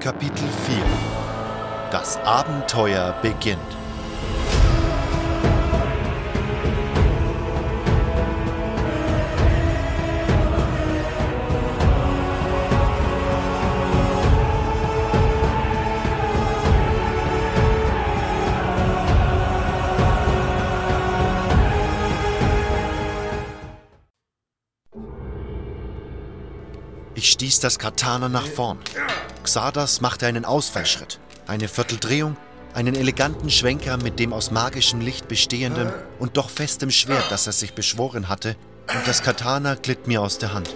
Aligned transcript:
Kapitel 0.00 0.48
4 0.64 0.76
Das 1.90 2.18
Abenteuer 2.18 3.16
beginnt. 3.20 3.58
Ich 27.16 27.32
stieß 27.32 27.58
das 27.58 27.80
Katana 27.80 28.28
nach 28.28 28.46
vorn. 28.46 28.78
Xardas 29.48 30.02
machte 30.02 30.26
einen 30.26 30.44
Ausfallschritt, 30.44 31.20
eine 31.46 31.68
Vierteldrehung, 31.68 32.36
einen 32.74 32.94
eleganten 32.94 33.48
Schwenker 33.48 33.96
mit 33.96 34.18
dem 34.18 34.34
aus 34.34 34.50
magischem 34.50 35.00
Licht 35.00 35.26
bestehenden 35.26 35.90
und 36.18 36.36
doch 36.36 36.50
festem 36.50 36.90
Schwert, 36.90 37.24
das 37.30 37.46
er 37.46 37.54
sich 37.54 37.72
beschworen 37.72 38.28
hatte, 38.28 38.56
und 38.94 39.08
das 39.08 39.22
Katana 39.22 39.74
glitt 39.76 40.06
mir 40.06 40.20
aus 40.20 40.36
der 40.36 40.52
Hand. 40.52 40.74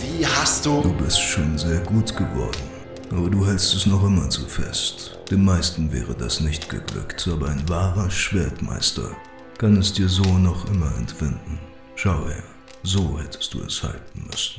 Wie 0.00 0.24
hast 0.24 0.64
du... 0.64 0.82
Du 0.82 0.92
bist 0.92 1.20
schon 1.20 1.58
sehr 1.58 1.80
gut 1.80 2.16
geworden, 2.16 2.62
aber 3.10 3.28
du 3.28 3.44
hältst 3.44 3.74
es 3.74 3.86
noch 3.86 4.04
immer 4.04 4.30
zu 4.30 4.46
fest. 4.46 5.18
Den 5.28 5.44
meisten 5.44 5.92
wäre 5.92 6.14
das 6.14 6.38
nicht 6.38 6.68
geglückt, 6.68 7.26
aber 7.26 7.48
ein 7.48 7.68
wahrer 7.68 8.08
Schwertmeister 8.08 9.16
kann 9.58 9.76
es 9.78 9.92
dir 9.92 10.08
so 10.08 10.22
noch 10.22 10.64
immer 10.70 10.94
entwinden. 10.96 11.58
Schau 11.96 12.28
her, 12.28 12.44
so 12.84 13.18
hättest 13.18 13.52
du 13.52 13.62
es 13.62 13.82
halten 13.82 14.28
müssen. 14.30 14.58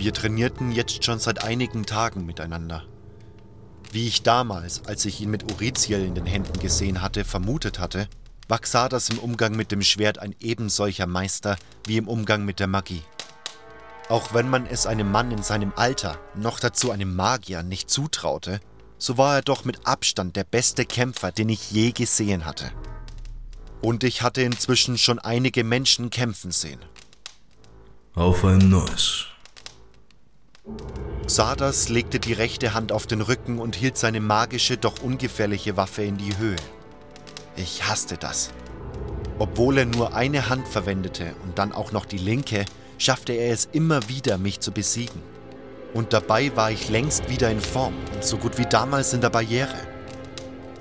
Wir 0.00 0.14
trainierten 0.14 0.72
jetzt 0.72 1.04
schon 1.04 1.18
seit 1.18 1.44
einigen 1.44 1.84
Tagen 1.84 2.24
miteinander. 2.24 2.84
Wie 3.92 4.08
ich 4.08 4.22
damals, 4.22 4.86
als 4.86 5.04
ich 5.04 5.20
ihn 5.20 5.30
mit 5.30 5.52
Uriziel 5.52 6.02
in 6.02 6.14
den 6.14 6.24
Händen 6.24 6.58
gesehen 6.58 7.02
hatte, 7.02 7.22
vermutet 7.22 7.78
hatte, 7.78 8.08
war 8.48 8.60
Xardas 8.60 9.10
im 9.10 9.18
Umgang 9.18 9.54
mit 9.54 9.72
dem 9.72 9.82
Schwert 9.82 10.18
ein 10.18 10.34
ebensolcher 10.40 11.06
Meister 11.06 11.58
wie 11.84 11.98
im 11.98 12.08
Umgang 12.08 12.46
mit 12.46 12.60
der 12.60 12.66
Magie. 12.66 13.02
Auch 14.08 14.32
wenn 14.32 14.48
man 14.48 14.64
es 14.64 14.86
einem 14.86 15.12
Mann 15.12 15.32
in 15.32 15.42
seinem 15.42 15.74
Alter, 15.76 16.18
noch 16.34 16.60
dazu 16.60 16.90
einem 16.90 17.14
Magier, 17.14 17.62
nicht 17.62 17.90
zutraute, 17.90 18.60
so 18.96 19.18
war 19.18 19.36
er 19.36 19.42
doch 19.42 19.66
mit 19.66 19.86
Abstand 19.86 20.34
der 20.34 20.44
beste 20.44 20.86
Kämpfer, 20.86 21.30
den 21.30 21.50
ich 21.50 21.72
je 21.72 21.92
gesehen 21.92 22.46
hatte. 22.46 22.72
Und 23.82 24.02
ich 24.02 24.22
hatte 24.22 24.40
inzwischen 24.40 24.96
schon 24.96 25.18
einige 25.18 25.62
Menschen 25.62 26.08
kämpfen 26.08 26.52
sehen. 26.52 26.80
Auf 28.14 28.46
ein 28.46 28.70
neues. 28.70 29.29
Xardas 31.30 31.88
legte 31.88 32.18
die 32.18 32.32
rechte 32.32 32.74
Hand 32.74 32.90
auf 32.90 33.06
den 33.06 33.20
Rücken 33.20 33.60
und 33.60 33.76
hielt 33.76 33.96
seine 33.96 34.18
magische, 34.18 34.76
doch 34.76 35.00
ungefährliche 35.00 35.76
Waffe 35.76 36.02
in 36.02 36.16
die 36.16 36.36
Höhe. 36.36 36.56
Ich 37.54 37.88
hasste 37.88 38.16
das. 38.16 38.50
Obwohl 39.38 39.78
er 39.78 39.84
nur 39.84 40.16
eine 40.16 40.48
Hand 40.48 40.66
verwendete 40.66 41.36
und 41.44 41.56
dann 41.56 41.70
auch 41.70 41.92
noch 41.92 42.04
die 42.04 42.18
linke, 42.18 42.64
schaffte 42.98 43.32
er 43.32 43.52
es 43.52 43.68
immer 43.70 44.08
wieder, 44.08 44.38
mich 44.38 44.58
zu 44.58 44.72
besiegen. 44.72 45.22
Und 45.94 46.12
dabei 46.12 46.50
war 46.56 46.72
ich 46.72 46.88
längst 46.88 47.30
wieder 47.30 47.48
in 47.48 47.60
Form 47.60 47.94
und 48.12 48.24
so 48.24 48.36
gut 48.36 48.58
wie 48.58 48.66
damals 48.66 49.12
in 49.12 49.20
der 49.20 49.30
Barriere. 49.30 49.78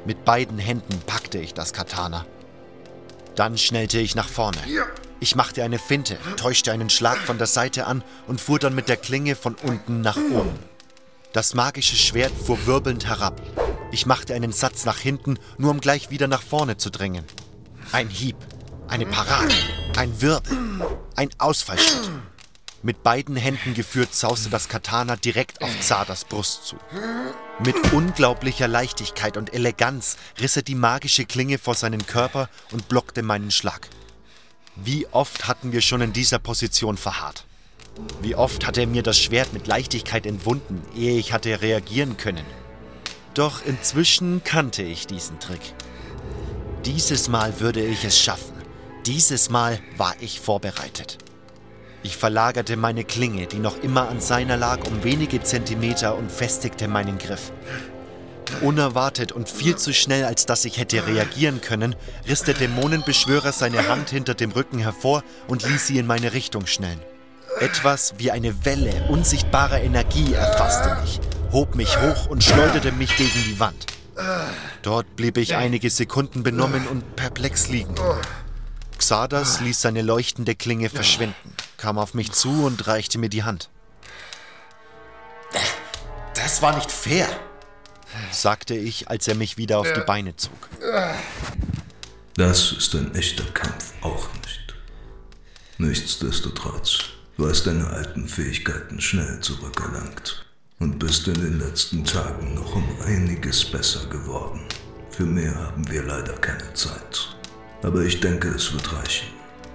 Mit 0.03 0.25
beiden 0.25 0.57
Händen 0.57 0.99
packte 1.05 1.37
ich 1.37 1.53
das 1.53 1.73
Katana. 1.73 2.25
Dann 3.35 3.55
schnellte 3.55 3.99
ich 3.99 4.15
nach 4.15 4.27
vorne. 4.27 4.57
Ich 5.21 5.35
machte 5.35 5.63
eine 5.63 5.79
Finte, 5.79 6.17
täuschte 6.37 6.71
einen 6.71 6.89
Schlag 6.89 7.17
von 7.17 7.37
der 7.37 7.47
Seite 7.47 7.87
an 7.87 8.03
und 8.27 8.39
fuhr 8.39 8.57
dann 8.57 8.73
mit 8.73 8.87
der 8.87 8.97
Klinge 8.97 9.35
von 9.35 9.55
unten 9.55 10.01
nach 10.01 10.15
oben. 10.15 10.57
Das 11.33 11.53
magische 11.53 11.97
Schwert 11.97 12.31
fuhr 12.31 12.65
wirbelnd 12.65 13.05
herab. 13.05 13.41
Ich 13.91 14.05
machte 14.05 14.33
einen 14.33 14.53
Satz 14.53 14.85
nach 14.85 14.97
hinten, 14.97 15.37
nur 15.57 15.71
um 15.71 15.81
gleich 15.81 16.09
wieder 16.09 16.27
nach 16.27 16.41
vorne 16.41 16.77
zu 16.77 16.89
drängen. 16.89 17.25
Ein 17.91 18.09
Hieb, 18.09 18.37
eine 18.87 19.05
Parade, 19.05 19.53
ein 19.97 20.21
Wirbel, 20.21 20.57
ein 21.15 21.29
Ausfallschritt. 21.37 22.09
Mit 22.81 23.03
beiden 23.03 23.35
Händen 23.35 23.73
geführt 23.73 24.15
sauste 24.15 24.49
das 24.49 24.69
Katana 24.69 25.17
direkt 25.17 25.61
auf 25.61 25.79
Xardas 25.81 26.23
Brust 26.23 26.65
zu. 26.65 26.77
Mit 27.65 27.91
unglaublicher 27.91 28.69
Leichtigkeit 28.69 29.35
und 29.35 29.53
Eleganz 29.53 30.15
riss 30.39 30.55
er 30.55 30.61
die 30.61 30.75
magische 30.75 31.25
Klinge 31.25 31.57
vor 31.57 31.75
seinen 31.75 32.05
Körper 32.05 32.47
und 32.71 32.87
blockte 32.87 33.21
meinen 33.21 33.51
Schlag. 33.51 33.89
Wie 34.75 35.07
oft 35.07 35.47
hatten 35.47 35.71
wir 35.71 35.81
schon 35.81 36.01
in 36.01 36.13
dieser 36.13 36.39
Position 36.39 36.97
verharrt? 36.97 37.45
Wie 38.21 38.35
oft 38.35 38.65
hatte 38.65 38.81
er 38.81 38.87
mir 38.87 39.03
das 39.03 39.19
Schwert 39.19 39.53
mit 39.53 39.67
Leichtigkeit 39.67 40.25
entwunden, 40.25 40.81
ehe 40.95 41.17
ich 41.17 41.33
hatte 41.33 41.61
reagieren 41.61 42.17
können? 42.17 42.45
Doch 43.33 43.65
inzwischen 43.65 44.43
kannte 44.43 44.83
ich 44.83 45.07
diesen 45.07 45.39
Trick. 45.39 45.73
Dieses 46.85 47.27
Mal 47.27 47.59
würde 47.59 47.85
ich 47.85 48.05
es 48.05 48.17
schaffen. 48.17 48.53
Dieses 49.05 49.49
Mal 49.49 49.79
war 49.97 50.15
ich 50.19 50.39
vorbereitet. 50.39 51.17
Ich 52.01 52.15
verlagerte 52.15 52.77
meine 52.77 53.03
Klinge, 53.03 53.47
die 53.47 53.59
noch 53.59 53.77
immer 53.83 54.07
an 54.07 54.21
seiner 54.21 54.55
lag, 54.55 54.85
um 54.87 55.03
wenige 55.03 55.43
Zentimeter 55.43 56.15
und 56.15 56.31
festigte 56.31 56.87
meinen 56.87 57.17
Griff. 57.17 57.51
Unerwartet 58.61 59.31
und 59.31 59.49
viel 59.49 59.75
zu 59.75 59.93
schnell, 59.93 60.25
als 60.25 60.45
dass 60.45 60.65
ich 60.65 60.77
hätte 60.77 61.07
reagieren 61.07 61.61
können, 61.61 61.95
riss 62.27 62.43
der 62.43 62.53
Dämonenbeschwörer 62.53 63.51
seine 63.51 63.87
Hand 63.87 64.09
hinter 64.09 64.33
dem 64.33 64.51
Rücken 64.51 64.79
hervor 64.79 65.23
und 65.47 65.67
ließ 65.67 65.87
sie 65.87 65.97
in 65.97 66.07
meine 66.07 66.33
Richtung 66.33 66.65
schnellen. 66.67 66.99
Etwas 67.59 68.13
wie 68.17 68.31
eine 68.31 68.65
Welle 68.65 69.07
unsichtbarer 69.09 69.81
Energie 69.81 70.33
erfasste 70.33 70.97
mich, 71.01 71.19
hob 71.51 71.75
mich 71.75 71.99
hoch 71.99 72.27
und 72.27 72.43
schleuderte 72.43 72.91
mich 72.91 73.15
gegen 73.17 73.43
die 73.45 73.59
Wand. 73.59 73.85
Dort 74.81 75.15
blieb 75.15 75.37
ich 75.37 75.55
einige 75.55 75.89
Sekunden 75.89 76.43
benommen 76.43 76.87
und 76.87 77.15
perplex 77.15 77.67
liegen. 77.69 77.95
Xardas 78.97 79.61
ließ 79.61 79.81
seine 79.81 80.01
leuchtende 80.01 80.55
Klinge 80.55 80.89
verschwinden, 80.89 81.53
kam 81.77 81.97
auf 81.97 82.13
mich 82.13 82.31
zu 82.31 82.65
und 82.65 82.87
reichte 82.87 83.17
mir 83.17 83.29
die 83.29 83.43
Hand. 83.43 83.69
Das 86.35 86.61
war 86.61 86.75
nicht 86.75 86.91
fair, 86.91 87.27
sagte 88.31 88.75
ich, 88.75 89.07
als 89.09 89.27
er 89.27 89.35
mich 89.35 89.57
wieder 89.57 89.79
auf 89.79 89.91
die 89.93 90.01
Beine 90.01 90.35
zog. 90.35 90.69
Das 92.35 92.71
ist 92.71 92.95
ein 92.95 93.13
echter 93.15 93.43
Kampf 93.53 93.93
auch 94.01 94.27
nicht. 94.41 94.75
Nichtsdestotrotz, 95.77 96.99
du 97.37 97.49
hast 97.49 97.67
deine 97.67 97.87
alten 97.87 98.27
Fähigkeiten 98.27 98.99
schnell 99.01 99.39
zurückerlangt 99.41 100.45
und 100.79 100.99
bist 100.99 101.27
in 101.27 101.35
den 101.35 101.59
letzten 101.59 102.03
Tagen 102.05 102.55
noch 102.55 102.75
um 102.75 102.85
einiges 103.05 103.65
besser 103.65 104.05
geworden. 104.07 104.61
Für 105.11 105.25
mehr 105.25 105.53
haben 105.53 105.89
wir 105.91 106.03
leider 106.03 106.33
keine 106.33 106.73
Zeit. 106.73 107.35
Aber 107.81 108.01
ich 108.03 108.19
denke, 108.19 108.49
es 108.49 108.71
wird 108.73 108.93
reichen. 108.93 109.27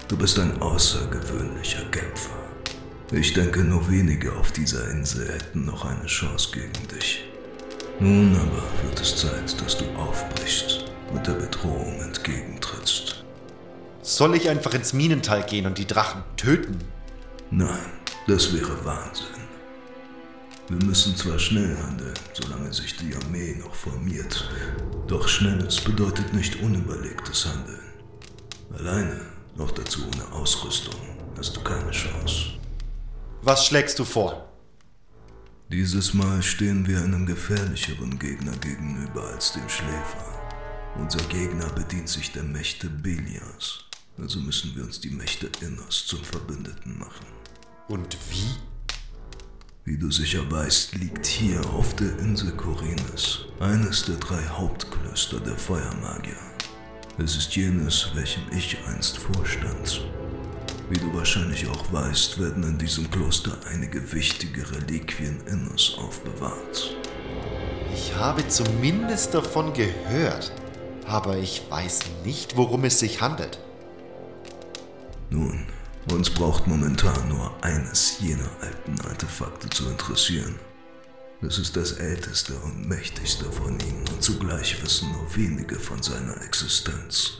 Du 0.08 0.16
bist 0.16 0.38
ein 0.38 0.60
außergewöhnlicher 0.60 1.84
Kämpfer. 1.90 2.38
Ich 3.12 3.32
denke, 3.32 3.60
nur 3.60 3.90
wenige 3.90 4.32
auf 4.32 4.52
dieser 4.52 4.90
Insel 4.90 5.28
hätten 5.28 5.66
noch 5.66 5.84
eine 5.84 6.06
Chance 6.06 6.50
gegen 6.52 6.88
dich. 6.88 7.24
Nun 8.00 8.36
aber 8.36 8.62
wird 8.82 9.00
es 9.00 9.16
Zeit, 9.16 9.60
dass 9.60 9.78
du 9.78 9.84
aufbrichst 9.96 10.84
und 11.12 11.26
der 11.26 11.34
Bedrohung 11.34 12.00
entgegentrittst. 12.00 13.24
Soll 14.02 14.34
ich 14.34 14.48
einfach 14.48 14.74
ins 14.74 14.92
Minental 14.92 15.44
gehen 15.44 15.66
und 15.66 15.78
die 15.78 15.86
Drachen 15.86 16.24
töten? 16.36 16.78
Nein, 17.50 17.92
das 18.26 18.52
wäre 18.52 18.84
Wahnsinn. 18.84 19.26
Wir 20.68 20.84
müssen 20.86 21.14
zwar 21.14 21.38
schnell 21.38 21.76
handeln, 21.76 22.14
solange 22.32 22.72
sich 22.72 22.96
die 22.96 23.14
Armee 23.14 23.54
noch 23.62 23.74
formiert, 23.74 24.48
doch 25.06 25.28
schnelles 25.28 25.80
bedeutet 25.80 26.32
nicht 26.34 26.60
unüberlegtes 26.62 27.46
Handeln. 27.46 27.82
Alleine, 28.76 29.20
noch 29.56 29.70
dazu 29.70 30.00
ohne 30.02 30.32
Ausrüstung, 30.32 30.94
hast 31.36 31.56
du 31.56 31.60
keine 31.60 31.90
Chance. 31.90 32.54
Was 33.42 33.66
schlägst 33.66 33.98
du 33.98 34.04
vor? 34.04 34.53
Dieses 35.70 36.12
Mal 36.12 36.42
stehen 36.42 36.86
wir 36.86 36.98
einem 37.02 37.24
gefährlicheren 37.24 38.18
Gegner 38.18 38.52
gegenüber 38.58 39.24
als 39.32 39.54
dem 39.54 39.66
Schläfer. 39.68 40.92
Unser 40.96 41.24
Gegner 41.28 41.68
bedient 41.70 42.08
sich 42.08 42.32
der 42.32 42.42
Mächte 42.42 42.88
Belias. 42.90 43.84
Also 44.18 44.40
müssen 44.40 44.76
wir 44.76 44.84
uns 44.84 45.00
die 45.00 45.10
Mächte 45.10 45.50
Inners 45.62 46.04
zum 46.06 46.22
Verbündeten 46.22 46.98
machen. 46.98 47.26
Und 47.88 48.16
wie? 48.30 48.56
Wie 49.86 49.98
du 49.98 50.10
sicher 50.10 50.48
weißt, 50.50 50.96
liegt 50.96 51.26
hier 51.26 51.64
auf 51.70 51.96
der 51.96 52.18
Insel 52.18 52.52
Korines 52.52 53.46
eines 53.58 54.04
der 54.04 54.16
drei 54.16 54.44
Hauptklöster 54.44 55.40
der 55.40 55.56
Feuermagier. 55.56 56.36
Es 57.16 57.36
ist 57.36 57.56
jenes, 57.56 58.10
welchem 58.14 58.42
ich 58.52 58.76
einst 58.86 59.16
vorstand. 59.16 60.02
Wie 60.90 60.98
du 60.98 61.14
wahrscheinlich 61.14 61.66
auch 61.68 61.92
weißt, 61.92 62.38
werden 62.38 62.62
in 62.62 62.76
diesem 62.76 63.10
Kloster 63.10 63.56
einige 63.72 64.12
wichtige 64.12 64.70
Reliquien 64.70 65.40
Inners 65.46 65.96
aufbewahrt. 65.98 66.94
Ich 67.94 68.14
habe 68.16 68.46
zumindest 68.48 69.32
davon 69.32 69.72
gehört, 69.72 70.52
aber 71.06 71.38
ich 71.38 71.62
weiß 71.70 72.00
nicht, 72.24 72.56
worum 72.56 72.84
es 72.84 72.98
sich 72.98 73.22
handelt. 73.22 73.58
Nun, 75.30 75.64
uns 76.12 76.28
braucht 76.28 76.66
momentan 76.66 77.28
nur 77.28 77.50
eines 77.62 78.18
jener 78.20 78.50
alten 78.60 79.00
Artefakte 79.08 79.70
zu 79.70 79.88
interessieren. 79.88 80.54
Es 81.40 81.58
ist 81.58 81.76
das 81.76 81.92
älteste 81.92 82.54
und 82.56 82.86
mächtigste 82.88 83.44
von 83.50 83.78
ihnen 83.80 84.04
und 84.12 84.22
zugleich 84.22 84.82
wissen 84.82 85.12
nur 85.12 85.34
wenige 85.34 85.76
von 85.76 86.02
seiner 86.02 86.42
Existenz. 86.42 87.38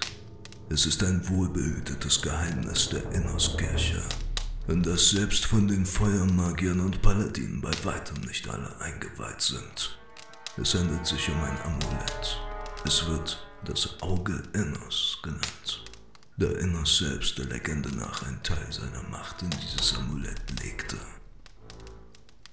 Es 0.71 0.87
ist 0.87 1.03
ein 1.05 1.29
wohlbehütetes 1.29 2.23
Geheimnis 2.23 2.89
der 2.89 3.03
Innerskirche, 3.13 4.03
in 4.67 4.83
das 4.83 5.11
selbst 5.11 5.45
von 5.45 5.69
den 5.69 5.85
Feuermagiern 5.85 6.81
und 6.81 7.03
Paladinen 7.03 7.61
bei 7.61 7.71
weitem 7.85 8.23
nicht 8.23 8.49
alle 8.49 8.75
eingeweiht 8.81 9.43
sind. 9.43 9.99
Es 10.57 10.75
handelt 10.75 11.07
sich 11.07 11.29
um 11.29 11.43
ein 11.43 11.61
Amulett. 11.65 12.41
Es 12.85 13.07
wird 13.07 13.47
das 13.67 14.01
Auge 14.01 14.43
Inners 14.55 15.19
genannt. 15.23 15.85
Da 16.39 16.47
Inners 16.47 16.97
selbst 16.97 17.37
der 17.37 17.45
Legende 17.45 17.91
nach 17.91 18.23
ein 18.27 18.43
Teil 18.43 18.67
seiner 18.71 19.03
Macht 19.11 19.43
in 19.43 19.51
dieses 19.51 19.95
Amulett 19.97 20.61
legte. 20.63 20.97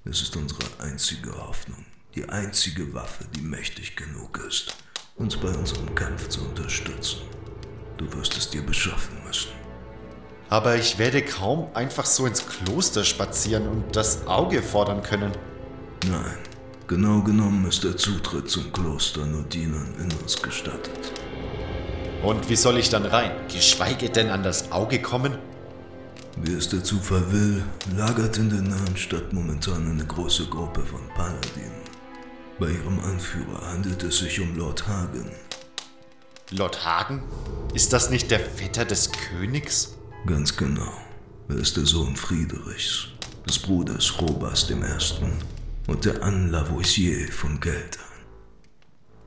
Es 0.04 0.22
ist 0.22 0.36
unsere 0.36 0.62
einzige 0.80 1.32
Hoffnung, 1.32 1.86
die 2.14 2.28
einzige 2.28 2.94
Waffe, 2.94 3.24
die 3.36 3.42
mächtig 3.42 3.96
genug 3.96 4.38
ist, 4.46 4.76
uns 5.16 5.38
bei 5.38 5.50
unserem 5.50 5.96
Kampf 5.96 6.28
zu 6.28 6.42
unterstützen. 6.42 7.22
Du 8.02 8.18
wirst 8.18 8.36
es 8.36 8.50
dir 8.50 8.64
beschaffen 8.64 9.16
müssen. 9.28 9.52
Aber 10.50 10.76
ich 10.76 10.98
werde 10.98 11.22
kaum 11.22 11.68
einfach 11.76 12.06
so 12.06 12.26
ins 12.26 12.48
Kloster 12.48 13.04
spazieren 13.04 13.68
und 13.68 13.96
das 13.96 14.26
Auge 14.26 14.64
fordern 14.64 15.04
können. 15.04 15.32
Nein, 16.10 16.38
genau 16.88 17.22
genommen 17.22 17.64
ist 17.68 17.84
der 17.84 17.96
Zutritt 17.96 18.50
zum 18.50 18.74
Kloster 18.74 19.24
nur 19.28 19.44
Dienern 19.44 19.94
Inners 20.00 20.42
gestattet. 20.42 21.14
Und 22.24 22.50
wie 22.50 22.56
soll 22.56 22.78
ich 22.78 22.90
dann 22.90 23.06
rein? 23.06 23.32
Geschweige 23.48 24.10
denn 24.10 24.30
an 24.30 24.42
das 24.42 24.72
Auge 24.72 25.00
kommen? 25.00 25.38
Wie 26.38 26.54
es 26.54 26.70
der 26.70 26.84
Zufall 26.84 27.32
will, 27.32 27.64
lagert 27.96 28.38
in 28.38 28.50
der 28.50 28.62
nahen 28.62 28.98
Stadt 28.98 29.32
momentan 29.32 29.92
eine 29.92 30.06
große 30.06 30.48
Gruppe 30.48 30.82
von 30.82 31.08
Paladinen. 31.10 31.84
Bei 32.60 32.68
ihrem 32.72 33.00
Anführer 33.00 33.72
handelt 33.72 34.02
es 34.04 34.20
sich 34.20 34.40
um 34.40 34.58
Lord 34.58 34.88
Hagen. 34.88 35.30
Lord 36.52 36.84
Hagen? 36.84 37.24
Ist 37.74 37.94
das 37.94 38.10
nicht 38.10 38.30
der 38.30 38.42
Vetter 38.42 38.84
des 38.84 39.10
Königs? 39.12 39.96
Ganz 40.26 40.56
genau. 40.58 40.92
Er 41.48 41.56
ist 41.56 41.78
der 41.78 41.86
Sohn 41.86 42.16
Friedrichs, 42.18 43.08
des 43.48 43.58
Bruders 43.58 44.20
Robas 44.20 44.70
I. 44.70 44.76
und 45.88 46.04
der 46.04 46.22
Anne 46.22 46.50
Lavoisier 46.50 47.32
von 47.32 47.58
Gelder. 47.62 48.00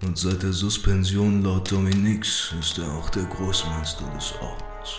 Und 0.02 0.18
seit 0.18 0.42
der 0.42 0.52
Suspension 0.52 1.42
Lord 1.42 1.70
Dominiques 1.70 2.52
ist 2.60 2.76
er 2.76 2.92
auch 2.92 3.08
der 3.08 3.24
Großmeister 3.24 4.04
des 4.14 4.34
Ordens. 4.42 4.90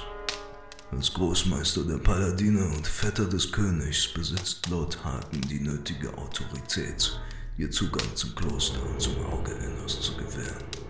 Als 0.91 1.13
Großmeister 1.13 1.83
der 1.83 1.97
Paladine 1.97 2.65
und 2.65 2.87
Vetter 2.87 3.25
des 3.25 3.51
Königs 3.51 4.07
besitzt 4.07 4.67
Lord 4.69 4.97
Hagen 5.03 5.41
die 5.41 5.59
nötige 5.59 6.11
Autorität, 6.17 7.19
ihr 7.59 7.69
Zugang 7.69 8.15
zum 8.15 8.33
Kloster 8.33 8.83
und 8.83 8.99
zum 8.99 9.13
Auge 9.27 9.51
Inners 9.51 10.01
zu 10.01 10.13
gewähren. 10.15 10.84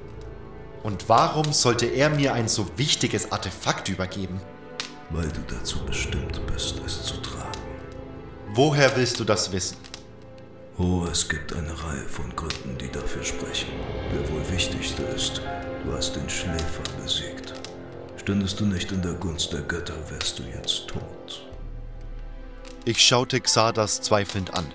Und 0.85 1.09
warum 1.09 1.51
sollte 1.51 1.87
er 1.87 2.11
mir 2.11 2.35
ein 2.35 2.47
so 2.47 2.67
wichtiges 2.77 3.31
Artefakt 3.31 3.89
übergeben? 3.89 4.39
Weil 5.09 5.27
du 5.29 5.41
dazu 5.47 5.83
bestimmt 5.83 6.39
bist, 6.45 6.79
es 6.85 7.01
zu 7.01 7.15
tragen. 7.23 7.59
Woher 8.53 8.95
willst 8.95 9.19
du 9.19 9.23
das 9.23 9.51
wissen? 9.51 9.77
Oh, 10.77 11.07
es 11.11 11.27
gibt 11.27 11.53
eine 11.53 11.71
Reihe 11.71 12.07
von 12.07 12.35
Gründen, 12.35 12.77
die 12.77 12.91
dafür 12.91 13.23
sprechen. 13.23 13.69
Der 14.13 14.31
wohl 14.31 14.47
wichtigste 14.51 15.01
ist, 15.01 15.41
du 15.83 15.91
hast 15.91 16.17
den 16.17 16.29
Schläfer 16.29 16.83
besiegt. 17.01 17.55
Stündest 18.17 18.59
du 18.59 18.67
nicht 18.67 18.91
in 18.91 19.01
der 19.01 19.13
Gunst 19.13 19.53
der 19.53 19.61
Götter, 19.61 19.97
wärst 20.11 20.37
du 20.37 20.43
jetzt 20.43 20.89
tot. 20.89 21.47
Ich 22.85 23.01
schaute 23.01 23.41
Xardas 23.41 24.01
zweifelnd 24.01 24.53
an. 24.53 24.71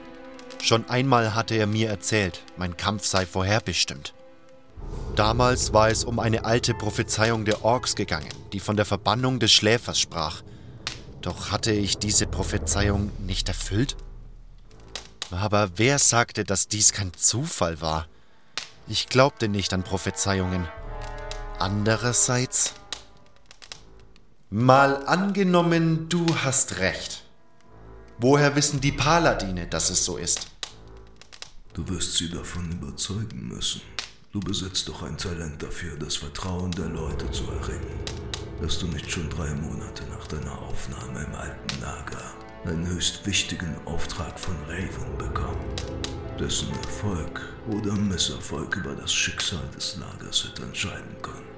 Schon 0.61 0.91
einmal 0.91 1.37
hatte 1.37 1.55
er 1.55 1.69
mir 1.69 1.89
erzählt, 1.89 2.43
mein 2.57 2.77
Kampf 2.77 3.05
sei 3.05 3.27
vorherbestimmt. 3.27 4.13
Damals 5.17 5.73
war 5.73 5.89
es 5.91 6.05
um 6.05 6.19
eine 6.19 6.45
alte 6.45 6.73
Prophezeiung 6.73 7.45
der 7.45 7.65
Orks 7.65 7.95
gegangen, 7.95 8.29
die 8.53 8.61
von 8.61 8.77
der 8.77 8.87
Verbannung 8.87 9.39
des 9.39 9.53
Schläfers 9.53 9.99
sprach. 9.99 10.43
Doch 11.21 11.51
hatte 11.51 11.73
ich 11.73 11.99
diese 11.99 12.27
Prophezeiung 12.27 13.11
nicht 13.19 13.49
erfüllt? 13.49 13.97
Aber 15.31 15.71
wer 15.77 15.99
sagte, 15.99 16.45
dass 16.45 16.69
dies 16.69 16.93
kein 16.93 17.13
Zufall 17.15 17.81
war? 17.81 18.07
Ich 18.89 19.09
glaubte 19.09 19.49
nicht 19.49 19.73
an 19.73 19.83
Prophezeiungen. 19.83 20.67
Andererseits... 21.59 22.75
Mal 24.53 25.07
angenommen, 25.07 26.09
du 26.09 26.27
hast 26.43 26.79
recht. 26.79 27.23
Woher 28.19 28.57
wissen 28.57 28.81
die 28.81 28.91
Paladine, 28.91 29.69
dass 29.69 29.91
es 29.91 30.05
so 30.05 30.17
ist? 30.17 30.49
Du 31.73 31.89
wirst 31.89 32.17
sie 32.17 32.29
davon 32.29 32.73
überzeugen 32.73 33.47
müssen. 33.47 33.81
Du 34.33 34.39
besitzt 34.39 34.89
doch 34.89 35.03
ein 35.03 35.17
Talent 35.17 35.61
dafür, 35.61 35.97
das 35.99 36.15
Vertrauen 36.15 36.71
der 36.71 36.87
Leute 36.87 37.29
zu 37.33 37.43
erringen. 37.51 37.99
Hast 38.63 38.81
du 38.81 38.87
nicht 38.87 39.11
schon 39.11 39.29
drei 39.29 39.53
Monate 39.55 40.05
nach 40.09 40.25
deiner 40.29 40.57
Aufnahme 40.57 41.27
im 41.27 41.35
alten 41.35 41.81
Lager 41.81 42.23
einen 42.65 42.87
höchst 42.87 43.27
wichtigen 43.27 43.75
Auftrag 43.87 44.39
von 44.39 44.55
Raven 44.69 45.19
bekommen, 45.19 45.59
dessen 46.39 46.71
Erfolg 46.77 47.41
oder 47.71 47.93
Misserfolg 47.95 48.77
über 48.77 48.95
das 48.95 49.13
Schicksal 49.13 49.69
des 49.77 49.97
Lagers 49.97 50.45
hätte 50.45 50.63
entscheiden 50.63 51.17
können. 51.23 51.49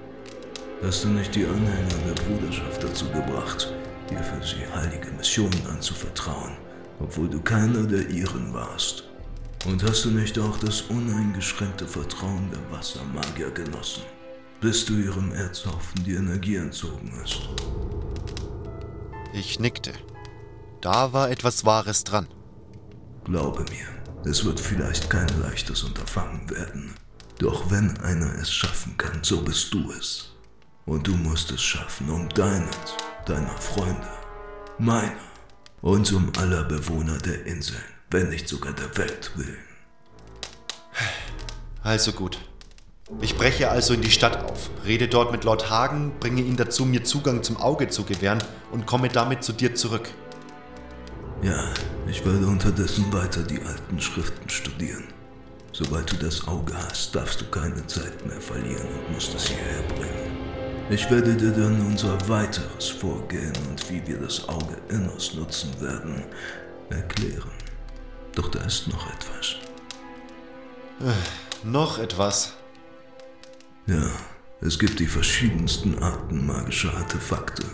Hast 0.82 1.04
du 1.04 1.08
nicht 1.08 1.34
die 1.34 1.44
Anhänger 1.44 2.06
der 2.06 2.22
Bruderschaft 2.22 2.82
dazu 2.82 3.04
gebracht, 3.10 3.70
dir 4.08 4.22
für 4.22 4.42
sie 4.42 4.66
heilige 4.74 5.10
Missionen 5.10 5.66
anzuvertrauen, 5.70 6.56
obwohl 7.00 7.28
du 7.28 7.42
keiner 7.42 7.82
der 7.82 8.08
ihren 8.08 8.54
warst? 8.54 9.11
Und 9.64 9.82
hast 9.84 10.04
du 10.04 10.10
nicht 10.10 10.38
auch 10.38 10.56
das 10.58 10.82
uneingeschränkte 10.82 11.86
Vertrauen 11.86 12.50
der 12.50 12.76
Wassermagier 12.76 13.50
genossen, 13.52 14.02
bis 14.60 14.84
du 14.84 14.94
ihrem 14.94 15.32
Erzhaufen 15.32 16.02
die 16.04 16.14
Energie 16.14 16.56
entzogen 16.56 17.12
hast? 17.20 17.48
Ich 19.32 19.60
nickte. 19.60 19.92
Da 20.80 21.12
war 21.12 21.30
etwas 21.30 21.64
Wahres 21.64 22.02
dran. 22.02 22.26
Glaube 23.24 23.64
mir, 23.70 24.28
es 24.28 24.44
wird 24.44 24.58
vielleicht 24.58 25.08
kein 25.08 25.28
leichtes 25.40 25.84
Unterfangen 25.84 26.50
werden. 26.50 26.94
Doch 27.38 27.70
wenn 27.70 27.96
einer 27.98 28.34
es 28.40 28.52
schaffen 28.52 28.96
kann, 28.98 29.20
so 29.22 29.42
bist 29.42 29.72
du 29.72 29.92
es. 29.92 30.32
Und 30.86 31.06
du 31.06 31.14
musst 31.14 31.52
es 31.52 31.62
schaffen, 31.62 32.10
um 32.10 32.28
deinet, 32.30 32.96
deiner 33.26 33.56
Freunde, 33.58 34.08
meiner 34.78 35.12
und 35.82 36.12
um 36.12 36.32
aller 36.36 36.64
Bewohner 36.64 37.18
der 37.18 37.46
Inseln, 37.46 37.82
wenn 38.12 38.28
nicht 38.28 38.48
sogar 38.48 38.72
der 38.72 38.96
Welt 38.96 39.32
willen. 39.36 39.58
Also 41.82 42.12
gut. 42.12 42.38
Ich 43.20 43.36
breche 43.36 43.70
also 43.70 43.92
in 43.94 44.00
die 44.00 44.10
Stadt 44.10 44.44
auf, 44.44 44.70
rede 44.86 45.08
dort 45.08 45.32
mit 45.32 45.44
Lord 45.44 45.69
Hagen, 45.69 46.12
bringe 46.20 46.40
ihn 46.40 46.56
dazu, 46.56 46.86
mir 46.86 47.04
Zugang 47.04 47.42
zum 47.42 47.56
Auge 47.58 47.88
zu 47.88 48.04
gewähren 48.04 48.42
und 48.70 48.86
komme 48.86 49.08
damit 49.08 49.44
zu 49.44 49.52
dir 49.52 49.74
zurück. 49.74 50.08
Ja, 51.42 51.64
ich 52.06 52.24
werde 52.24 52.46
unterdessen 52.46 53.12
weiter 53.12 53.42
die 53.42 53.60
alten 53.60 54.00
Schriften 54.00 54.48
studieren. 54.48 55.08
Sobald 55.72 56.12
du 56.12 56.16
das 56.16 56.46
Auge 56.46 56.72
hast, 56.74 57.14
darfst 57.14 57.40
du 57.40 57.46
keine 57.46 57.86
Zeit 57.86 58.24
mehr 58.26 58.40
verlieren 58.40 58.86
und 58.86 59.14
musst 59.14 59.34
es 59.34 59.46
hierher 59.48 59.82
bringen. 59.88 60.38
Ich 60.90 61.10
werde 61.10 61.34
dir 61.34 61.50
dann 61.50 61.81
unser 61.86 62.16
weiteres 62.28 62.88
Vorgehen 62.88 63.52
und 63.69 63.90
wie 63.90 64.06
wir 64.06 64.19
das 64.19 64.48
Auge 64.48 64.76
Inners 64.88 65.34
nutzen 65.34 65.70
werden, 65.81 66.22
erklären. 66.90 67.50
Doch 68.34 68.48
da 68.48 68.60
ist 68.60 68.89
noch 68.89 69.06
etwas. 69.12 69.56
Äh, 71.01 71.67
noch 71.67 71.98
etwas? 71.98 72.55
Ja, 73.86 74.10
es 74.60 74.79
gibt 74.79 75.01
die 75.01 75.06
verschiedensten 75.06 75.98
Arten 76.03 76.46
magischer 76.46 76.94
Artefakte. 76.94 77.65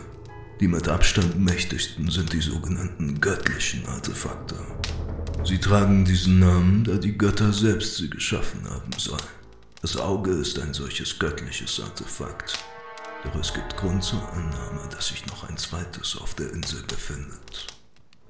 Die 0.61 0.67
mit 0.67 0.89
Abstand 0.89 1.39
mächtigsten 1.39 2.11
sind 2.11 2.33
die 2.33 2.41
sogenannten 2.41 3.21
göttlichen 3.21 3.87
Artefakte. 3.87 4.57
Sie 5.45 5.59
tragen 5.59 6.05
diesen 6.05 6.41
Namen, 6.41 6.83
da 6.83 6.95
die 6.95 7.17
Götter 7.17 7.53
selbst 7.53 7.97
sie 7.97 8.11
geschaffen 8.11 8.69
haben 8.69 8.91
sollen. 8.99 9.23
Das 9.81 9.97
Auge 9.97 10.33
ist 10.33 10.59
ein 10.59 10.75
solches 10.75 11.19
göttliches 11.19 11.81
Artefakt. 11.81 12.59
Doch 13.23 13.41
es 13.41 13.55
gibt 13.55 13.77
Grund 13.77 14.03
zur 14.03 14.21
Annahme, 14.33 14.89
dass 14.91 15.09
sich 15.09 15.27
noch 15.27 15.49
ein 15.49 15.57
zweites 15.57 16.17
auf 16.21 16.35
der 16.35 16.53
Insel 16.53 16.83
befindet. 16.83 17.67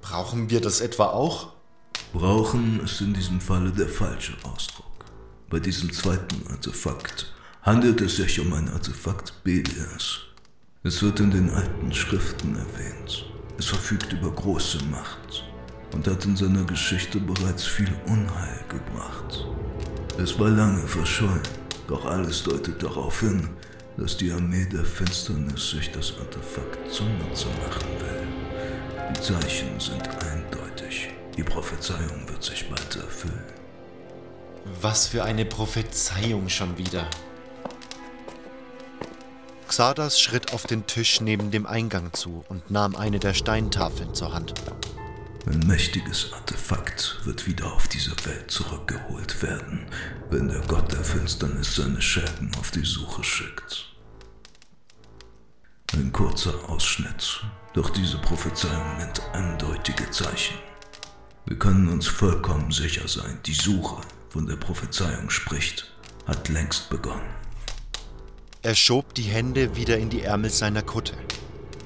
Brauchen 0.02 0.50
wir 0.50 0.60
das 0.60 0.80
etwa 0.80 1.06
auch? 1.06 1.52
Brauchen 2.12 2.80
ist 2.80 3.02
in 3.02 3.12
diesem 3.12 3.38
Falle 3.38 3.70
der 3.70 3.88
falsche 3.88 4.32
Ausdruck. 4.42 5.04
Bei 5.50 5.60
diesem 5.60 5.92
zweiten 5.92 6.46
Artefakt 6.50 7.32
handelt 7.62 8.00
es 8.00 8.16
sich 8.16 8.40
um 8.40 8.50
ein 8.54 8.68
Artefakt 8.70 9.34
Belias. 9.44 10.20
Es 10.84 11.02
wird 11.02 11.20
in 11.20 11.30
den 11.30 11.50
alten 11.50 11.92
Schriften 11.92 12.56
erwähnt. 12.56 13.26
Es 13.58 13.66
verfügt 13.66 14.10
über 14.14 14.30
große 14.30 14.78
Macht 14.90 15.44
und 15.92 16.06
hat 16.06 16.24
in 16.24 16.34
seiner 16.34 16.64
Geschichte 16.64 17.20
bereits 17.20 17.64
viel 17.64 17.92
Unheil 18.06 18.64
gebracht. 18.70 19.46
Es 20.16 20.38
war 20.38 20.48
lange 20.48 20.86
verschollen, 20.86 21.42
doch 21.88 22.06
alles 22.06 22.42
deutet 22.42 22.82
darauf 22.82 23.20
hin, 23.20 23.50
dass 23.98 24.16
die 24.16 24.32
Armee 24.32 24.64
der 24.64 24.84
Finsternis 24.84 25.70
sich 25.70 25.90
das 25.92 26.14
Artefakt 26.18 26.90
zunutze 26.90 27.48
machen 27.66 27.88
will. 28.00 28.26
Die 29.14 29.20
Zeichen 29.20 29.78
sind 29.78 30.08
eindeutig. 30.24 30.67
Die 31.38 31.44
Prophezeiung 31.44 32.28
wird 32.28 32.42
sich 32.42 32.68
bald 32.68 32.96
erfüllen. 32.96 33.44
Was 34.80 35.06
für 35.06 35.22
eine 35.22 35.44
Prophezeiung 35.44 36.48
schon 36.48 36.76
wieder. 36.76 37.08
Xardas 39.68 40.20
schritt 40.20 40.52
auf 40.52 40.66
den 40.66 40.88
Tisch 40.88 41.20
neben 41.20 41.52
dem 41.52 41.64
Eingang 41.64 42.12
zu 42.12 42.44
und 42.48 42.72
nahm 42.72 42.96
eine 42.96 43.20
der 43.20 43.34
Steintafeln 43.34 44.14
zur 44.14 44.34
Hand. 44.34 44.52
Ein 45.46 45.60
mächtiges 45.60 46.32
Artefakt 46.32 47.20
wird 47.22 47.46
wieder 47.46 47.72
auf 47.72 47.86
diese 47.86 48.16
Welt 48.26 48.50
zurückgeholt 48.50 49.40
werden, 49.40 49.86
wenn 50.30 50.48
der 50.48 50.62
Gott 50.62 50.90
der 50.90 51.04
Finsternis 51.04 51.76
seine 51.76 52.02
Schergen 52.02 52.50
auf 52.58 52.72
die 52.72 52.84
Suche 52.84 53.22
schickt. 53.22 53.86
Ein 55.92 56.12
kurzer 56.12 56.68
Ausschnitt, 56.68 57.44
doch 57.74 57.90
diese 57.90 58.18
Prophezeiung 58.18 58.96
nennt 58.98 59.22
eindeutige 59.32 60.10
Zeichen. 60.10 60.58
Wir 61.46 61.58
können 61.58 61.88
uns 61.88 62.06
vollkommen 62.06 62.70
sicher 62.70 63.08
sein, 63.08 63.38
die 63.46 63.54
Suche, 63.54 64.02
von 64.28 64.46
der 64.46 64.56
Prophezeiung 64.56 65.30
spricht, 65.30 65.92
hat 66.26 66.48
längst 66.48 66.90
begonnen. 66.90 67.34
Er 68.62 68.74
schob 68.74 69.14
die 69.14 69.22
Hände 69.22 69.76
wieder 69.76 69.98
in 69.98 70.10
die 70.10 70.22
Ärmel 70.22 70.50
seiner 70.50 70.82
Kutte. 70.82 71.14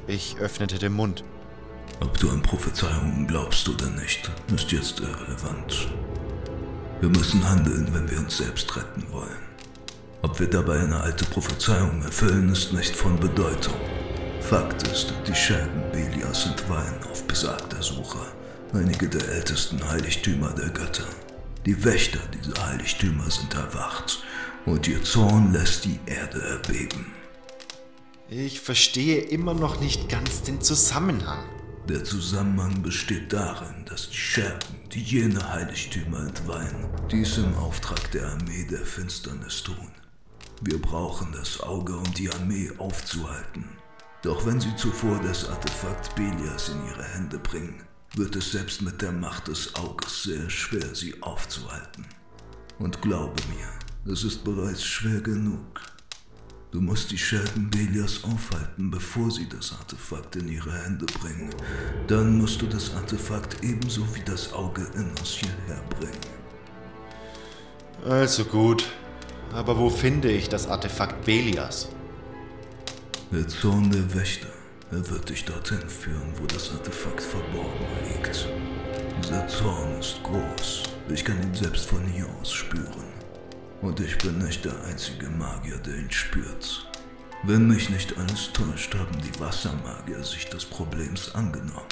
Ich 0.07 0.37
öffnete 0.39 0.79
den 0.79 0.93
Mund. 0.95 1.23
Ob 2.01 2.19
du 2.19 2.31
an 2.31 2.43
Prophezeiungen 2.43 3.27
glaubst 3.29 3.69
oder 3.69 3.89
nicht, 3.91 4.31
ist 4.53 4.73
jetzt 4.73 4.99
irrelevant. 4.99 5.89
Wir 7.01 7.09
müssen 7.09 7.49
handeln, 7.49 7.89
wenn 7.93 8.11
wir 8.11 8.19
uns 8.19 8.39
selbst 8.39 8.77
retten 8.77 9.05
wollen. 9.13 9.53
Ob 10.23 10.39
wir 10.41 10.49
dabei 10.49 10.81
eine 10.81 11.01
alte 11.01 11.25
Prophezeiung 11.27 12.03
erfüllen, 12.03 12.49
ist 12.51 12.73
nicht 12.73 12.95
von 12.95 13.19
Bedeutung. 13.19 13.75
Fakt 14.41 14.87
ist, 14.89 15.13
die 15.27 15.35
Schergen 15.35 15.83
Belias 15.93 16.45
sind 16.45 16.69
Wein 16.69 16.95
auf 17.11 17.27
besagter 17.27 17.83
Suche, 17.83 18.19
einige 18.73 19.09
der 19.09 19.26
ältesten 19.29 19.87
Heiligtümer 19.88 20.50
der 20.52 20.71
Götter. 20.71 21.07
Die 21.67 21.85
Wächter 21.85 22.21
dieser 22.35 22.67
Heiligtümer 22.67 23.31
sind 23.31 23.55
erwacht 23.55 24.23
und 24.67 24.88
ihr 24.88 25.02
Zorn 25.02 25.52
lässt 25.52 25.85
die 25.85 25.99
Erde 26.07 26.43
erbeben. 26.43 27.12
Ich 28.29 28.61
verstehe 28.61 29.19
immer 29.19 29.55
noch 29.55 29.81
nicht 29.81 30.09
ganz 30.09 30.43
den 30.43 30.61
Zusammenhang. 30.61 31.45
Der 31.88 32.05
Zusammenhang 32.05 32.81
besteht 32.81 33.33
darin, 33.33 33.85
dass 33.85 34.09
die 34.09 34.17
Schergen, 34.17 34.81
die 34.93 35.02
jene 35.02 35.52
Heiligtümer 35.52 36.21
entweihen, 36.21 36.87
dies 37.11 37.38
im 37.38 37.55
Auftrag 37.57 38.11
der 38.12 38.29
Armee 38.29 38.67
der 38.71 38.87
Finsternis 38.87 39.62
tun. 39.62 39.91
Wir 40.62 40.81
brauchen 40.81 41.33
das 41.33 41.61
Auge, 41.61 41.97
um 41.97 42.14
die 42.14 42.31
Armee 42.31 42.71
aufzuhalten. 42.79 43.69
Doch 44.23 44.47
wenn 44.47 44.61
sie 44.61 44.75
zuvor 44.76 45.21
das 45.25 45.49
Artefakt 45.49 46.14
Belias 46.14 46.69
in 46.69 46.87
ihre 46.87 47.05
Hände 47.05 47.38
bringen, 47.38 47.83
wird 48.14 48.37
es 48.37 48.52
selbst 48.52 48.83
mit 48.83 49.00
der 49.00 49.12
Macht 49.12 49.49
des 49.49 49.75
Auges 49.75 50.25
sehr 50.25 50.50
schwer, 50.50 50.95
sie 50.95 51.14
aufzuhalten. 51.23 52.04
Und 52.78 53.00
glaube 53.00 53.40
mir, 53.49 54.12
es 54.12 54.25
ist 54.25 54.45
bereits 54.45 54.85
schwer 54.85 55.21
genug. 55.21 55.81
Du 56.73 56.81
musst 56.81 57.11
die 57.11 57.19
Schergen 57.19 57.71
Belias 57.71 58.25
aufhalten, 58.25 58.90
bevor 58.90 59.31
sie 59.31 59.49
das 59.49 59.73
Artefakt 59.73 60.37
in 60.37 60.49
ihre 60.49 60.73
Hände 60.73 61.04
bringen. 61.21 61.50
Dann 62.07 62.38
musst 62.38 62.62
du 62.62 62.66
das 62.66 62.95
Artefakt 62.95 63.62
ebenso 63.62 64.02
wie 64.14 64.23
das 64.23 64.52
Auge 64.52 64.87
in 64.95 65.11
uns 65.11 65.31
hierher 65.31 65.83
bringen. 66.00 66.19
Also 68.04 68.45
gut. 68.45 68.87
Aber 69.52 69.78
wo 69.78 69.90
finde 69.90 70.33
ich 70.33 70.49
das 70.49 70.66
Artefakt 70.66 71.25
Belias? 71.26 71.88
Der 73.31 73.47
Zorn 73.47 73.90
der 73.90 74.14
Wächter. 74.14 74.52
Er 74.93 75.09
wird 75.09 75.31
dich 75.31 75.47
dorthin 75.47 75.89
führen, 75.89 76.35
wo 76.37 76.45
das 76.45 76.71
Artefakt 76.71 77.23
verborgen 77.23 77.87
liegt. 78.09 78.47
Dieser 79.19 79.49
Zorn 79.49 79.99
ist 79.99 80.23
groß. 80.23 80.83
Ich 81.09 81.25
kann 81.25 81.43
ihn 81.43 81.55
selbst 81.55 81.87
von 81.87 82.05
hier 82.05 82.27
aus 82.39 82.53
spüren. 82.53 83.07
Und 83.81 83.99
ich 84.01 84.19
bin 84.19 84.37
nicht 84.37 84.67
der 84.67 84.85
einzige 84.85 85.31
Magier, 85.31 85.79
der 85.79 85.97
ihn 85.97 86.11
spürt. 86.11 86.87
Wenn 87.43 87.69
mich 87.69 87.89
nicht 87.89 88.19
alles 88.19 88.53
täuscht, 88.53 88.95
haben 88.95 89.19
die 89.23 89.41
Wassermagier 89.41 90.23
sich 90.23 90.45
des 90.51 90.67
Problems 90.67 91.35
angenommen. 91.35 91.89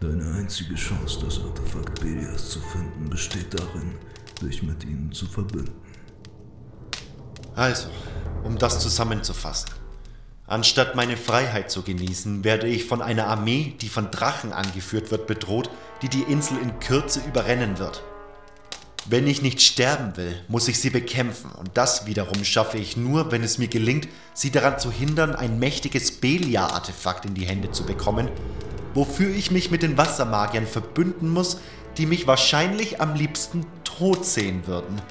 Deine 0.00 0.24
einzige 0.38 0.76
Chance, 0.76 1.20
das 1.26 1.38
Artefakt 1.40 2.00
Belias 2.00 2.48
zu 2.48 2.60
finden, 2.60 3.10
besteht 3.10 3.52
darin, 3.52 3.96
dich 4.40 4.62
mit 4.62 4.82
ihnen 4.84 5.12
zu 5.12 5.26
verbinden. 5.26 5.74
Also, 7.54 7.90
um 8.44 8.56
das 8.56 8.80
zusammenzufassen. 8.80 9.83
Anstatt 10.54 10.94
meine 10.94 11.16
Freiheit 11.16 11.68
zu 11.68 11.82
genießen, 11.82 12.44
werde 12.44 12.68
ich 12.68 12.84
von 12.84 13.02
einer 13.02 13.26
Armee, 13.26 13.74
die 13.80 13.88
von 13.88 14.12
Drachen 14.12 14.52
angeführt 14.52 15.10
wird, 15.10 15.26
bedroht, 15.26 15.68
die 16.00 16.08
die 16.08 16.22
Insel 16.22 16.58
in 16.62 16.78
Kürze 16.78 17.20
überrennen 17.26 17.80
wird. 17.80 18.04
Wenn 19.04 19.26
ich 19.26 19.42
nicht 19.42 19.60
sterben 19.60 20.16
will, 20.16 20.40
muss 20.46 20.68
ich 20.68 20.78
sie 20.78 20.90
bekämpfen 20.90 21.50
und 21.50 21.70
das 21.74 22.06
wiederum 22.06 22.44
schaffe 22.44 22.78
ich 22.78 22.96
nur, 22.96 23.32
wenn 23.32 23.42
es 23.42 23.58
mir 23.58 23.66
gelingt, 23.66 24.06
sie 24.32 24.52
daran 24.52 24.78
zu 24.78 24.92
hindern, 24.92 25.34
ein 25.34 25.58
mächtiges 25.58 26.20
Belia-Artefakt 26.20 27.24
in 27.24 27.34
die 27.34 27.46
Hände 27.46 27.72
zu 27.72 27.82
bekommen, 27.82 28.28
wofür 28.94 29.34
ich 29.34 29.50
mich 29.50 29.72
mit 29.72 29.82
den 29.82 29.98
Wassermagiern 29.98 30.68
verbünden 30.68 31.30
muss, 31.30 31.58
die 31.98 32.06
mich 32.06 32.28
wahrscheinlich 32.28 33.00
am 33.00 33.16
liebsten 33.16 33.66
tot 33.82 34.24
sehen 34.24 34.68
würden. 34.68 35.02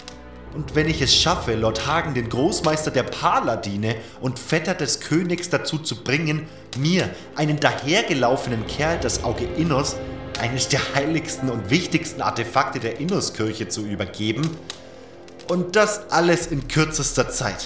Und 0.53 0.75
wenn 0.75 0.87
ich 0.87 1.01
es 1.01 1.15
schaffe, 1.15 1.55
Lord 1.55 1.87
Hagen, 1.87 2.13
den 2.13 2.29
Großmeister 2.29 2.91
der 2.91 3.03
Paladine 3.03 3.95
und 4.21 4.37
Vetter 4.37 4.75
des 4.75 4.99
Königs 4.99 5.49
dazu 5.49 5.79
zu 5.79 6.03
bringen, 6.03 6.47
mir, 6.77 7.09
einen 7.35 7.59
dahergelaufenen 7.59 8.67
Kerl, 8.67 8.99
das 8.99 9.23
Auge 9.23 9.45
Innos, 9.57 9.95
eines 10.39 10.67
der 10.67 10.81
heiligsten 10.93 11.49
und 11.49 11.69
wichtigsten 11.69 12.21
Artefakte 12.21 12.79
der 12.79 12.99
Innuskirche 12.99 13.67
zu 13.67 13.85
übergeben. 13.85 14.49
Und 15.49 15.75
das 15.75 16.11
alles 16.11 16.47
in 16.47 16.67
kürzester 16.67 17.29
Zeit. 17.29 17.65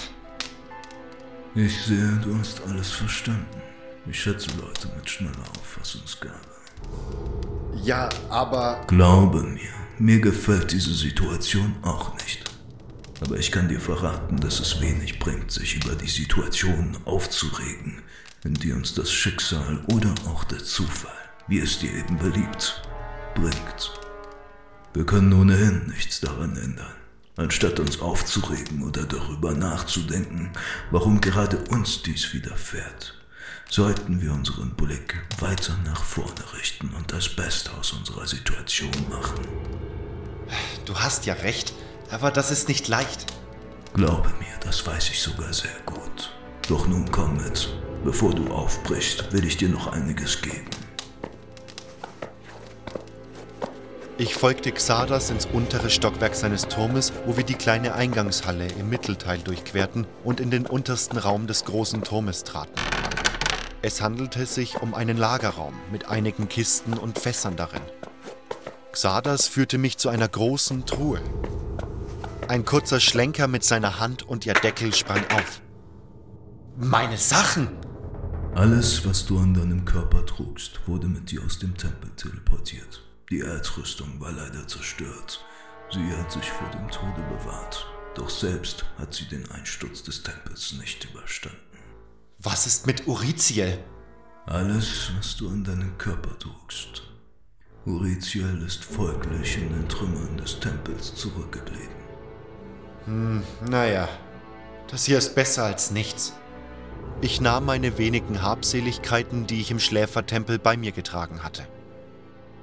Ich 1.54 1.82
sehe, 1.82 2.20
du 2.22 2.36
hast 2.38 2.62
alles 2.66 2.90
verstanden. 2.90 3.62
Ich 4.10 4.20
schätze 4.20 4.48
Leute 4.60 4.88
mit 4.96 5.08
schneller 5.08 5.44
Auffassungsgabe. 5.60 6.34
Ja, 7.82 8.08
aber... 8.30 8.80
Glaube 8.86 9.42
mir, 9.42 9.72
mir 9.98 10.20
gefällt 10.20 10.72
diese 10.72 10.94
Situation 10.94 11.76
auch 11.82 12.14
nicht. 12.14 12.47
Aber 13.20 13.36
ich 13.36 13.50
kann 13.50 13.68
dir 13.68 13.80
verraten, 13.80 14.38
dass 14.38 14.60
es 14.60 14.80
wenig 14.80 15.18
bringt, 15.18 15.50
sich 15.50 15.74
über 15.76 15.94
die 15.94 16.08
Situation 16.08 16.96
aufzuregen, 17.04 18.02
in 18.44 18.54
die 18.54 18.72
uns 18.72 18.94
das 18.94 19.12
Schicksal 19.12 19.82
oder 19.88 20.14
auch 20.26 20.44
der 20.44 20.62
Zufall 20.62 21.18
wie 21.48 21.60
es 21.60 21.78
dir 21.78 21.92
eben 21.92 22.18
beliebt, 22.18 22.82
bringt. 23.34 23.92
Wir 24.92 25.04
können 25.04 25.32
ohnehin 25.32 25.86
nichts 25.86 26.20
daran 26.20 26.56
ändern. 26.56 26.94
Anstatt 27.36 27.80
uns 27.80 28.00
aufzuregen 28.00 28.82
oder 28.82 29.04
darüber 29.04 29.52
nachzudenken, 29.52 30.50
warum 30.90 31.20
gerade 31.20 31.56
uns 31.70 32.02
dies 32.02 32.32
widerfährt, 32.34 33.14
sollten 33.70 34.20
wir 34.20 34.32
unseren 34.32 34.74
Blick 34.74 35.14
weiter 35.38 35.78
nach 35.84 36.02
vorne 36.02 36.52
richten 36.54 36.90
und 36.94 37.12
das 37.12 37.28
Beste 37.28 37.70
aus 37.72 37.92
unserer 37.92 38.26
Situation 38.26 38.90
machen. 39.08 39.46
Du 40.84 40.96
hast 40.96 41.26
ja 41.26 41.34
recht, 41.34 41.72
aber 42.10 42.30
das 42.30 42.50
ist 42.50 42.68
nicht 42.68 42.88
leicht. 42.88 43.26
Glaube 43.94 44.28
mir, 44.38 44.58
das 44.60 44.86
weiß 44.86 45.10
ich 45.10 45.20
sogar 45.20 45.52
sehr 45.52 45.78
gut. 45.86 46.32
Doch 46.68 46.86
nun 46.86 47.10
komm 47.10 47.36
mit. 47.36 47.68
Bevor 48.04 48.34
du 48.34 48.48
aufbrichst, 48.48 49.32
will 49.32 49.44
ich 49.44 49.56
dir 49.56 49.68
noch 49.68 49.88
einiges 49.88 50.40
geben. 50.40 50.68
Ich 54.20 54.34
folgte 54.34 54.72
Xardas 54.72 55.30
ins 55.30 55.46
untere 55.46 55.90
Stockwerk 55.90 56.34
seines 56.34 56.66
Turmes, 56.66 57.12
wo 57.24 57.36
wir 57.36 57.44
die 57.44 57.54
kleine 57.54 57.94
Eingangshalle 57.94 58.66
im 58.78 58.88
Mittelteil 58.90 59.38
durchquerten 59.38 60.08
und 60.24 60.40
in 60.40 60.50
den 60.50 60.66
untersten 60.66 61.18
Raum 61.18 61.46
des 61.46 61.64
großen 61.64 62.02
Turmes 62.02 62.42
traten. 62.42 62.74
Es 63.80 64.02
handelte 64.02 64.44
sich 64.44 64.82
um 64.82 64.92
einen 64.92 65.16
Lagerraum 65.16 65.74
mit 65.92 66.08
einigen 66.08 66.48
Kisten 66.48 66.94
und 66.94 67.16
Fässern 67.16 67.54
darin. 67.54 67.82
Xardas 68.90 69.46
führte 69.46 69.78
mich 69.78 69.98
zu 69.98 70.08
einer 70.08 70.26
großen 70.26 70.84
Truhe. 70.84 71.20
Ein 72.48 72.64
kurzer 72.64 72.98
Schlenker 72.98 73.46
mit 73.46 73.62
seiner 73.62 74.00
Hand 74.00 74.22
und 74.22 74.46
ihr 74.46 74.54
Deckel 74.54 74.94
sprang 74.94 75.22
auf. 75.36 75.60
Meine 76.78 77.18
Sachen! 77.18 77.68
Alles, 78.54 79.04
was 79.06 79.26
du 79.26 79.38
an 79.38 79.52
deinem 79.52 79.84
Körper 79.84 80.24
trugst, 80.24 80.80
wurde 80.86 81.08
mit 81.08 81.30
dir 81.30 81.44
aus 81.44 81.58
dem 81.58 81.76
Tempel 81.76 82.10
teleportiert. 82.16 83.04
Die 83.30 83.40
Erdrüstung 83.40 84.18
war 84.18 84.32
leider 84.32 84.66
zerstört. 84.66 85.44
Sie 85.92 86.10
hat 86.16 86.32
sich 86.32 86.50
vor 86.50 86.70
dem 86.70 86.90
Tode 86.90 87.22
bewahrt. 87.28 87.86
Doch 88.14 88.30
selbst 88.30 88.86
hat 88.98 89.12
sie 89.12 89.26
den 89.26 89.48
Einsturz 89.50 90.02
des 90.02 90.22
Tempels 90.22 90.72
nicht 90.80 91.04
überstanden. 91.04 91.58
Was 92.38 92.66
ist 92.66 92.86
mit 92.86 93.06
Uriziel? 93.06 93.78
Alles, 94.46 95.12
was 95.18 95.36
du 95.36 95.50
an 95.50 95.64
deinen 95.64 95.98
Körper 95.98 96.38
trugst. 96.38 97.02
Uriziel 97.84 98.62
ist 98.66 98.82
folglich 98.82 99.58
in 99.58 99.68
den 99.68 99.88
Trümmern 99.88 100.38
des 100.38 100.58
Tempels 100.58 101.14
zurückgeblieben. 101.14 101.97
Hm, 103.08 103.42
naja, 103.66 104.06
das 104.90 105.06
hier 105.06 105.16
ist 105.16 105.34
besser 105.34 105.64
als 105.64 105.90
nichts. 105.90 106.34
Ich 107.22 107.40
nahm 107.40 107.64
meine 107.64 107.96
wenigen 107.96 108.42
Habseligkeiten, 108.42 109.46
die 109.46 109.62
ich 109.62 109.70
im 109.70 109.80
Schläfertempel 109.80 110.58
bei 110.58 110.76
mir 110.76 110.92
getragen 110.92 111.42
hatte. 111.42 111.66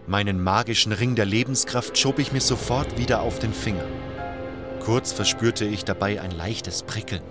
Meinen 0.06 0.42
magischen 0.42 0.92
Ring 0.92 1.16
der 1.16 1.26
Lebenskraft 1.26 1.98
schob 1.98 2.20
ich 2.20 2.32
mir 2.32 2.42
sofort 2.42 3.00
wieder 3.00 3.22
auf 3.22 3.40
den 3.40 3.54
Finger. 3.54 3.86
Kurz 4.82 5.12
verspürte 5.12 5.66
ich 5.66 5.84
dabei 5.84 6.22
ein 6.22 6.30
leichtes 6.30 6.84
Prickeln. 6.84 7.24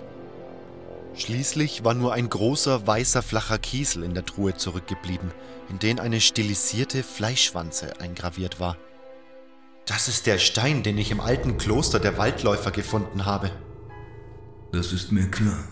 Schließlich 1.15 1.85
war 1.85 1.93
nur 1.93 2.11
ein 2.11 2.27
großer 2.27 2.85
weißer 2.85 3.21
flacher 3.21 3.59
Kiesel 3.59 4.03
in 4.03 4.13
der 4.13 4.25
Truhe 4.25 4.55
zurückgeblieben, 4.55 5.31
in 5.69 5.79
den 5.79 6.01
eine 6.01 6.19
stilisierte 6.19 7.01
Fleischschwanze 7.01 8.01
eingraviert 8.01 8.59
war. 8.59 8.75
Das 9.85 10.07
ist 10.07 10.25
der 10.25 10.39
Stein, 10.39 10.81
den 10.81 10.97
ich 10.97 11.11
im 11.11 11.19
alten 11.19 11.57
Kloster 11.57 11.99
der 11.99 12.17
Waldläufer 12.17 12.71
gefunden 12.71 13.25
habe. 13.25 13.51
Das 14.71 14.91
ist 14.91 15.11
mir 15.11 15.29
klar. 15.29 15.63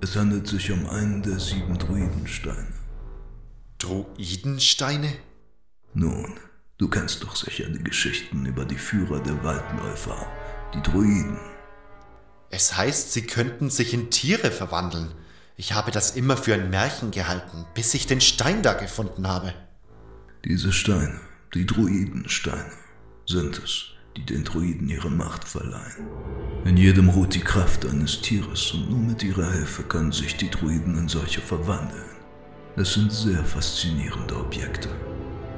Es 0.00 0.14
handelt 0.14 0.46
sich 0.46 0.70
um 0.70 0.88
einen 0.88 1.22
der 1.22 1.40
sieben 1.40 1.78
Druidensteine. 1.78 2.72
Druidensteine? 3.78 5.12
Nun, 5.94 6.38
du 6.78 6.88
kennst 6.88 7.22
doch 7.22 7.34
sicher 7.34 7.68
die 7.68 7.82
Geschichten 7.82 8.46
über 8.46 8.64
die 8.64 8.78
Führer 8.78 9.20
der 9.20 9.42
Waldläufer, 9.42 10.26
die 10.74 10.82
Druiden. 10.82 11.38
Es 12.50 12.76
heißt, 12.76 13.12
sie 13.12 13.26
könnten 13.26 13.68
sich 13.68 13.92
in 13.92 14.10
Tiere 14.10 14.50
verwandeln. 14.50 15.12
Ich 15.56 15.72
habe 15.72 15.90
das 15.90 16.12
immer 16.12 16.36
für 16.36 16.54
ein 16.54 16.70
Märchen 16.70 17.10
gehalten, 17.10 17.66
bis 17.74 17.94
ich 17.94 18.06
den 18.06 18.20
Stein 18.20 18.62
da 18.62 18.74
gefunden 18.74 19.26
habe. 19.26 19.52
Diese 20.44 20.72
Steine, 20.72 21.18
die 21.56 21.64
Druidensteine, 21.64 22.70
sind 23.24 23.58
es, 23.64 23.86
die 24.14 24.26
den 24.26 24.44
Druiden 24.44 24.90
ihre 24.90 25.08
Macht 25.08 25.48
verleihen. 25.48 26.06
In 26.66 26.76
jedem 26.76 27.08
ruht 27.08 27.34
die 27.34 27.40
Kraft 27.40 27.86
eines 27.86 28.20
Tieres 28.20 28.72
und 28.72 28.90
nur 28.90 28.98
mit 28.98 29.22
ihrer 29.22 29.50
Hilfe 29.50 29.82
können 29.82 30.12
sich 30.12 30.36
die 30.36 30.50
Druiden 30.50 30.98
in 30.98 31.08
solche 31.08 31.40
verwandeln. 31.40 32.04
Es 32.76 32.92
sind 32.92 33.10
sehr 33.10 33.42
faszinierende 33.42 34.36
Objekte. 34.36 34.90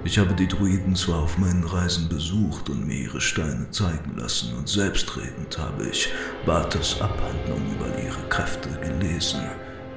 Ich 0.05 0.21
habe 0.21 0.35
die 0.35 0.47
Druiden 0.47 0.95
zwar 0.95 1.25
auf 1.25 1.37
meinen 1.37 1.65
Reisen 1.65 2.09
besucht 2.09 2.71
und 2.71 2.87
mir 2.87 3.01
ihre 3.01 3.21
Steine 3.21 3.69
zeigen 3.73 4.17
lassen 4.17 4.55
und 4.55 4.69
selbstredend 4.69 5.59
habe 5.59 5.89
ich 5.89 6.11
Bartes 6.47 7.01
Abhandlung 7.01 7.61
über 7.75 7.89
ihre 8.01 8.29
Kräfte 8.29 8.69
gelesen, 8.81 9.41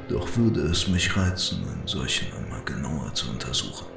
doch 0.10 0.36
würde 0.36 0.62
es 0.62 0.88
mich 0.88 1.15
reizen, 1.15 1.60
einen 1.60 1.88
solchen 1.88 2.25
einmal 2.34 2.63
genauer 2.65 3.13
zu 3.13 3.29
untersuchen. 3.29 3.90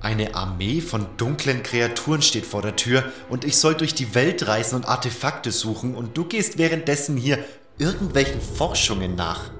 Eine 0.00 0.36
Armee 0.36 0.80
von 0.80 1.06
dunklen 1.16 1.62
Kreaturen 1.62 2.22
steht 2.22 2.46
vor 2.46 2.62
der 2.62 2.76
Tür 2.76 3.04
und 3.28 3.44
ich 3.44 3.56
soll 3.56 3.74
durch 3.74 3.94
die 3.94 4.14
Welt 4.14 4.46
reisen 4.46 4.76
und 4.76 4.88
Artefakte 4.88 5.50
suchen 5.50 5.94
und 5.94 6.16
du 6.16 6.24
gehst 6.24 6.56
währenddessen 6.56 7.16
hier 7.16 7.38
irgendwelchen 7.78 8.40
Forschungen 8.40 9.16
nach. 9.16 9.50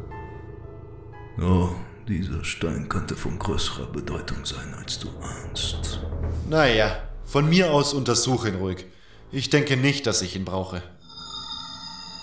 Oh, 1.40 1.70
dieser 2.06 2.44
Stein 2.44 2.88
könnte 2.88 3.16
von 3.16 3.38
größerer 3.38 3.86
Bedeutung 3.86 4.44
sein, 4.44 4.74
als 4.78 4.98
du 4.98 5.08
ahnst. 5.20 6.00
Naja, 6.48 7.02
von 7.24 7.48
mir 7.48 7.72
aus 7.72 7.92
untersuche 7.92 8.48
ihn 8.48 8.56
ruhig. 8.56 8.86
Ich 9.30 9.50
denke 9.50 9.76
nicht, 9.76 10.06
dass 10.06 10.22
ich 10.22 10.36
ihn 10.36 10.44
brauche. 10.44 10.82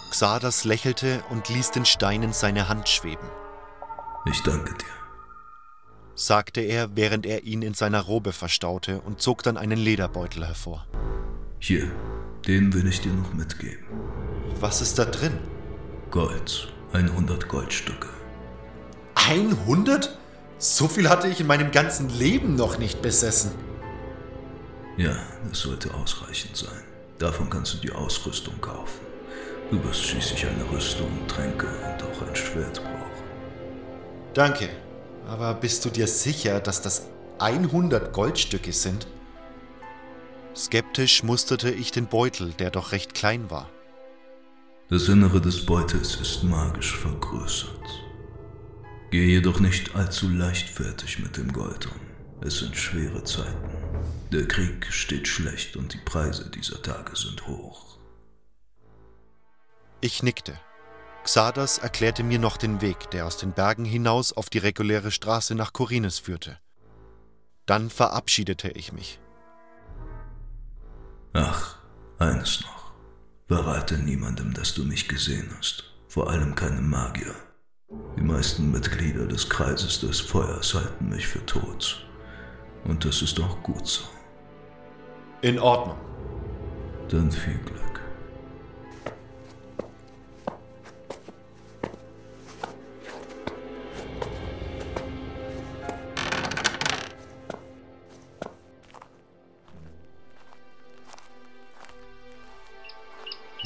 Xardas 0.10 0.64
lächelte 0.64 1.24
und 1.30 1.50
ließ 1.50 1.72
den 1.72 1.86
Stein 1.86 2.24
in 2.24 2.34
seine 2.34 2.70
Hand 2.70 2.88
schweben. 2.88 3.28
Ich 4.26 4.42
danke 4.44 4.74
dir, 4.74 4.86
sagte 6.16 6.62
er, 6.62 6.96
während 6.96 7.26
er 7.26 7.44
ihn 7.44 7.62
in 7.62 7.74
seiner 7.74 8.02
Robe 8.02 8.32
verstaute 8.32 9.02
und 9.02 9.22
zog 9.22 9.44
dann 9.44 9.58
einen 9.58 9.78
Lederbeutel 9.78 10.48
hervor. 10.48 10.88
Hier, 11.60 11.92
den 12.48 12.74
will 12.74 12.88
ich 12.88 13.02
dir 13.02 13.14
noch 13.14 13.34
mitgeben. 13.34 13.86
Was 14.60 14.82
ist 14.82 14.98
da 14.98 15.06
drin? 15.06 15.38
Gold, 16.12 16.74
100 16.94 17.48
Goldstücke. 17.48 18.08
100? 19.16 20.18
So 20.58 20.88
viel 20.88 21.10
hatte 21.10 21.28
ich 21.28 21.42
in 21.42 21.48
meinem 21.48 21.72
ganzen 21.72 22.10
Leben 22.10 22.56
noch 22.56 22.78
nicht 22.78 23.02
besessen. 23.02 23.52
Ja, 24.98 25.16
das 25.50 25.60
sollte 25.60 25.94
ausreichend 25.94 26.56
sein. 26.56 26.84
Davon 27.18 27.50
kannst 27.50 27.74
du 27.74 27.78
die 27.78 27.92
Ausrüstung 27.92 28.60
kaufen. 28.62 29.02
Du 29.72 29.84
wirst 29.84 30.04
schließlich 30.04 30.46
eine 30.46 30.70
Rüstung, 30.72 31.10
Tränke 31.28 31.68
und 31.68 32.04
auch 32.04 32.28
ein 32.28 32.36
Schwert 32.36 32.76
brauchen. 32.76 33.24
Danke, 34.34 34.70
aber 35.28 35.54
bist 35.54 35.86
du 35.86 35.90
dir 35.90 36.08
sicher, 36.08 36.60
dass 36.60 36.82
das 36.82 37.08
100 37.40 38.14
Goldstücke 38.14 38.72
sind? 38.72 39.08
Skeptisch 40.56 41.24
musterte 41.24 41.70
ich 41.72 41.92
den 41.92 42.08
Beutel, 42.08 42.54
der 42.54 42.72
doch 42.72 42.92
recht 42.92 43.14
klein 43.14 43.50
war. 43.50 43.70
Das 44.90 45.10
Innere 45.10 45.42
des 45.42 45.66
Beutels 45.66 46.16
ist 46.16 46.44
magisch 46.44 46.96
vergrößert. 46.98 48.06
Gehe 49.12 49.28
jedoch 49.28 49.60
nicht 49.60 49.96
allzu 49.96 50.30
leichtfertig 50.30 51.20
mit 51.20 51.38
dem 51.38 51.52
Gold 51.52 51.88
um. 51.88 52.00
Es 52.42 52.60
sind 52.60 52.76
schwere 52.76 53.24
Zeiten. 53.24 53.70
Der 54.32 54.48
Krieg 54.48 54.86
steht 54.92 55.28
schlecht 55.28 55.76
und 55.76 55.94
die 55.94 56.00
Preise 56.06 56.50
dieser 56.50 56.82
Tage 56.82 57.16
sind 57.16 57.48
hoch. 57.48 57.98
Ich 60.02 60.22
nickte. 60.22 60.60
Xardas 61.26 61.80
erklärte 61.80 62.24
mir 62.24 62.38
noch 62.38 62.56
den 62.56 62.82
Weg, 62.82 63.10
der 63.10 63.26
aus 63.26 63.38
den 63.38 63.52
Bergen 63.52 63.84
hinaus 63.84 64.32
auf 64.32 64.50
die 64.52 64.60
reguläre 64.60 65.10
Straße 65.10 65.56
nach 65.56 65.74
Korines 65.74 66.20
führte. 66.20 66.60
Dann 67.66 67.90
verabschiedete 67.90 68.70
ich 68.70 68.94
mich. 68.94 69.20
Ach, 71.34 71.80
eines 72.20 72.62
noch. 72.62 72.92
Verrate 73.48 73.98
niemandem, 73.98 74.54
dass 74.54 74.76
du 74.76 74.84
mich 74.84 75.08
gesehen 75.08 75.52
hast. 75.58 75.84
Vor 76.08 76.30
allem 76.30 76.54
keinem 76.54 76.90
Magier. 76.90 77.34
Die 78.16 78.22
meisten 78.22 78.72
Mitglieder 78.72 79.26
des 79.26 79.50
Kreises 79.50 80.02
des 80.02 80.22
Feuers 80.22 80.76
halten 80.76 81.10
mich 81.10 81.28
für 81.28 81.46
tot. 81.46 82.08
Und 82.84 83.04
das 83.04 83.24
ist 83.24 83.40
auch 83.40 83.62
gut 83.64 83.88
so. 83.88 84.04
In 85.42 85.58
Ordnung. 85.58 85.98
Dann 87.10 87.32
viel 87.32 87.58
Glück. 87.66 87.95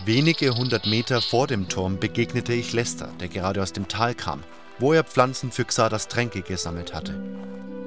Wenige 0.10 0.56
hundert 0.56 0.88
Meter 0.88 1.22
vor 1.22 1.46
dem 1.46 1.70
Turm 1.70 2.00
begegnete 2.00 2.52
ich 2.52 2.74
Lester, 2.74 3.10
der 3.20 3.28
gerade 3.28 3.62
aus 3.62 3.74
dem 3.74 3.88
Tal 3.88 4.16
kam, 4.16 4.42
wo 4.80 4.92
er 4.92 5.04
Pflanzen 5.04 5.52
für 5.52 5.66
Xardas 5.66 6.08
Tränke 6.08 6.42
gesammelt 6.42 6.96
hatte. 6.96 7.14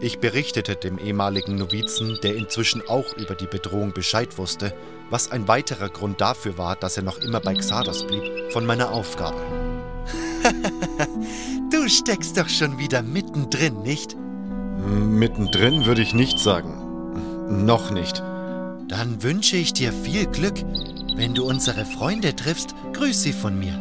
Ich 0.00 0.20
berichtete 0.20 0.76
dem 0.76 0.98
ehemaligen 0.98 1.56
Novizen, 1.56 2.20
der 2.22 2.36
inzwischen 2.36 2.80
auch 2.88 3.12
über 3.16 3.34
die 3.34 3.48
Bedrohung 3.48 3.92
Bescheid 3.92 4.38
wusste, 4.38 4.72
was 5.10 5.32
ein 5.32 5.48
weiterer 5.48 5.88
Grund 5.88 6.20
dafür 6.20 6.56
war, 6.56 6.76
dass 6.76 6.96
er 6.96 7.02
noch 7.02 7.18
immer 7.18 7.40
bei 7.40 7.54
Xardas 7.54 8.06
blieb, 8.06 8.22
von 8.52 8.64
meiner 8.66 8.92
Aufgabe. 8.92 9.42
du 11.72 11.88
steckst 11.88 12.38
doch 12.38 12.48
schon 12.48 12.78
wieder 12.78 13.02
mittendrin, 13.02 13.82
nicht? 13.82 14.16
Mittendrin 14.86 15.86
würde 15.86 16.02
ich 16.02 16.14
nicht 16.14 16.38
sagen. 16.38 17.66
Noch 17.66 17.90
nicht. 17.90 18.22
Dann 18.86 19.24
wünsche 19.24 19.56
ich 19.56 19.72
dir 19.72 19.92
viel 19.92 20.26
Glück. 20.26 20.62
Wenn 21.14 21.34
du 21.34 21.44
unsere 21.44 21.84
Freunde 21.84 22.34
triffst, 22.34 22.74
grüß 22.94 23.22
sie 23.22 23.32
von 23.32 23.58
mir. 23.58 23.78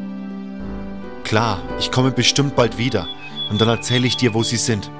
Klar, 1.23 1.61
ich 1.79 1.91
komme 1.91 2.11
bestimmt 2.11 2.55
bald 2.55 2.77
wieder 2.77 3.07
und 3.49 3.61
dann 3.61 3.69
erzähle 3.69 4.07
ich 4.07 4.17
dir, 4.17 4.33
wo 4.33 4.43
sie 4.43 4.57
sind. 4.57 4.91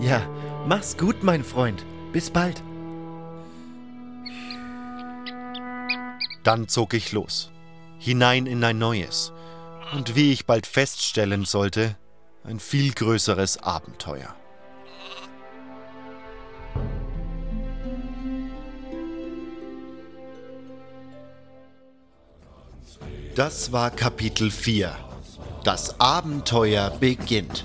Ja, 0.00 0.20
mach's 0.66 0.96
gut, 0.96 1.22
mein 1.22 1.44
Freund. 1.44 1.84
Bis 2.12 2.30
bald. 2.30 2.62
Dann 6.42 6.68
zog 6.68 6.94
ich 6.94 7.12
los, 7.12 7.50
hinein 7.98 8.46
in 8.46 8.62
ein 8.62 8.78
neues 8.78 9.32
und 9.92 10.16
wie 10.16 10.32
ich 10.32 10.46
bald 10.46 10.66
feststellen 10.66 11.44
sollte, 11.44 11.96
ein 12.44 12.60
viel 12.60 12.92
größeres 12.92 13.62
Abenteuer. 13.62 14.34
Das 23.36 23.70
war 23.70 23.90
Kapitel 23.90 24.50
4. 24.50 24.96
Das 25.62 26.00
Abenteuer 26.00 26.88
beginnt. 26.98 27.64